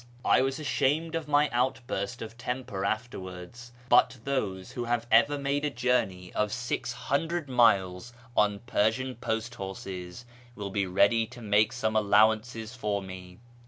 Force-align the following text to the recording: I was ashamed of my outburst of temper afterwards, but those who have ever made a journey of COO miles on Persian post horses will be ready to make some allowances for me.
I 0.25 0.41
was 0.41 0.59
ashamed 0.59 1.13
of 1.13 1.27
my 1.27 1.47
outburst 1.51 2.23
of 2.23 2.35
temper 2.35 2.83
afterwards, 2.83 3.71
but 3.87 4.17
those 4.23 4.71
who 4.71 4.85
have 4.85 5.05
ever 5.11 5.37
made 5.37 5.63
a 5.63 5.69
journey 5.69 6.33
of 6.33 6.51
COO 6.51 7.45
miles 7.47 8.11
on 8.35 8.61
Persian 8.65 9.13
post 9.13 9.53
horses 9.53 10.25
will 10.55 10.71
be 10.71 10.87
ready 10.87 11.27
to 11.27 11.41
make 11.43 11.71
some 11.71 11.95
allowances 11.95 12.73
for 12.75 13.03
me. 13.03 13.37